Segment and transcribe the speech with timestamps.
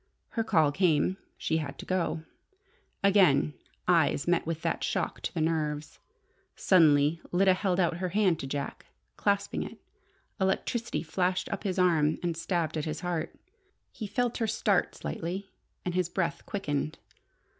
[0.29, 1.17] Her call came.
[1.37, 2.23] She had to go.
[3.03, 3.53] Again
[3.87, 5.99] eyes met with that shock to the nerves.
[6.55, 8.87] Suddenly Lyda held out her hand to Jack.
[9.15, 9.77] Clasping it,
[10.39, 13.35] electricity flashed up his arm and stabbed at his heart.
[13.91, 15.51] He felt her start slightly,
[15.85, 16.97] and his breath quickened.